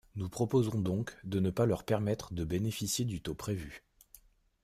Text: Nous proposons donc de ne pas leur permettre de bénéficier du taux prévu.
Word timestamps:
Nous 0.15 0.29
proposons 0.29 0.81
donc 0.81 1.15
de 1.23 1.39
ne 1.39 1.51
pas 1.51 1.67
leur 1.67 1.83
permettre 1.83 2.33
de 2.33 2.43
bénéficier 2.43 3.05
du 3.05 3.21
taux 3.21 3.35
prévu. 3.35 3.83